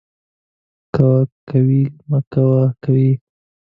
کوه، 0.95 1.19
کوئ، 1.49 1.81
مکوه، 2.09 2.61
مکوئ 2.71 3.09